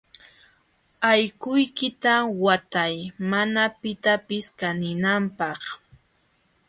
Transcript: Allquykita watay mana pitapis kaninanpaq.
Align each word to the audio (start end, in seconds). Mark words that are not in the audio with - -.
Allquykita 1.11 2.13
watay 2.43 2.95
mana 3.31 3.63
pitapis 3.81 4.45
kaninanpaq. 4.59 5.61